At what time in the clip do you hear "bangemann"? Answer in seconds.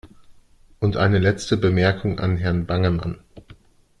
2.65-3.19